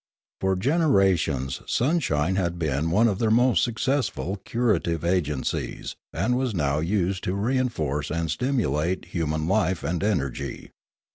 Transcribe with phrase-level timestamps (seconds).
[0.39, 6.55] For genera tions sunshine had been one of their most successful curative agencies and was
[6.55, 10.71] now used to reinforce and stimulate human life and energy.